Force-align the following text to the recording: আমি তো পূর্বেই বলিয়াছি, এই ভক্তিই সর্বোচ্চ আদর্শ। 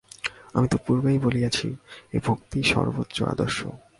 আমি 0.55 0.67
তো 0.67 0.77
পূর্বেই 0.85 1.19
বলিয়াছি, 1.19 1.67
এই 2.13 2.21
ভক্তিই 2.27 2.65
সর্বোচ্চ 2.73 3.17
আদর্শ। 3.33 3.59